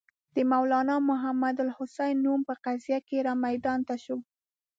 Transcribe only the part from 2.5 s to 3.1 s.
قضیه